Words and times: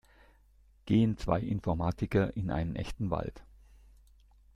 Gehen 0.87 1.15
zwei 1.17 1.39
Informatiker 1.41 2.35
in 2.35 2.49
einen 2.49 2.75
echten 2.75 3.11
Wald. 3.11 3.43